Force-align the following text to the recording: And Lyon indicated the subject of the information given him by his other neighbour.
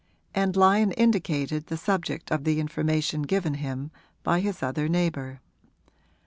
And 0.33 0.55
Lyon 0.55 0.93
indicated 0.93 1.67
the 1.67 1.77
subject 1.77 2.31
of 2.31 2.43
the 2.43 2.59
information 2.59 3.21
given 3.21 3.53
him 3.53 3.91
by 4.23 4.39
his 4.39 4.63
other 4.63 4.89
neighbour. 4.89 5.41